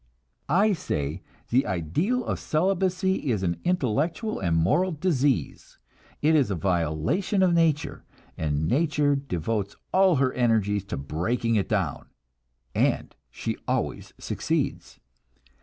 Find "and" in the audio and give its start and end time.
4.39-4.57, 8.35-8.67, 12.73-13.15